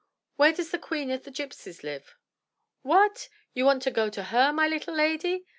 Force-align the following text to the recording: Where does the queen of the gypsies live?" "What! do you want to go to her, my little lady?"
Where 0.35 0.51
does 0.51 0.71
the 0.71 0.79
queen 0.79 1.11
of 1.11 1.25
the 1.25 1.31
gypsies 1.31 1.83
live?" 1.83 2.15
"What! 2.81 3.29
do 3.53 3.59
you 3.59 3.65
want 3.65 3.83
to 3.83 3.91
go 3.91 4.09
to 4.09 4.23
her, 4.23 4.51
my 4.51 4.67
little 4.67 4.95
lady?" 4.95 5.45